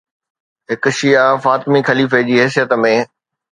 هڪ 0.71 0.83
شيعه 1.01 1.31
فاطمي 1.45 1.81
خليفي 1.91 2.25
جي 2.27 2.35
حيثيت 2.43 2.77
۾ 2.91 2.97